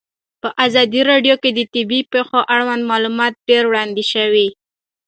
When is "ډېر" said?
3.49-3.63